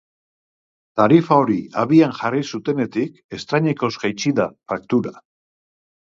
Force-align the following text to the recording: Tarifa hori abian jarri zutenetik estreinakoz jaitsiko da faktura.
Tarifa 0.99 1.35
hori 1.41 1.57
abian 1.81 2.15
jarri 2.19 2.41
zutenetik 2.57 3.19
estreinakoz 3.37 3.91
jaitsiko 4.05 4.35
da 4.41 4.47
faktura. 4.73 5.13